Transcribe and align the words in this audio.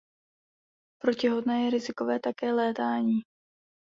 Pro 1.01 1.13
těhotné 1.13 1.61
je 1.63 1.69
rizikové 1.69 2.19
také 2.19 2.53
létání. 2.53 3.21